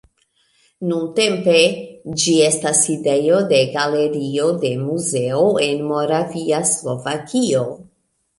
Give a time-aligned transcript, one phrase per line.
[0.91, 1.59] Nuntempe
[2.23, 7.63] ĝi estas sidejo de Galerio de muzeo en Moravia Slovakio.